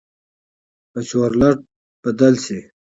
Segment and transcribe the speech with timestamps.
[0.91, 1.57] به چورلټ
[2.03, 2.59] بدل شي.